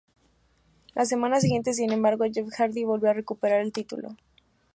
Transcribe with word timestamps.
La 0.95 1.05
semana 1.05 1.39
siguiente, 1.39 1.75
sin 1.75 1.91
embargo, 1.91 2.25
Jeff 2.33 2.49
Hardy 2.57 2.85
volvió 2.85 3.11
a 3.11 3.13
recuperar 3.13 3.61
el 3.61 3.71
título. 3.71 4.15